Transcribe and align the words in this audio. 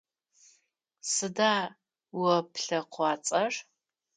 Сыда 1.11 1.55
о 2.33 2.35
плъэкъуацӏэр? 2.51 3.53